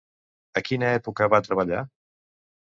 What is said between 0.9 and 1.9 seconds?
època va treballar?